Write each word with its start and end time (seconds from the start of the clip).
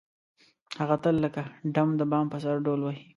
هغه 0.79 0.95
تل 1.03 1.15
لکه 1.25 1.41
ډم 1.73 1.89
د 1.99 2.01
بام 2.11 2.25
په 2.31 2.37
سر 2.43 2.55
ډول 2.65 2.79
وهي. 2.83 3.03